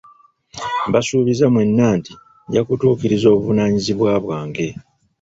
[0.87, 2.13] Mbasuubiza mwenna nti
[2.47, 4.67] njakutuukiriza obuvunanyizibwa bwange.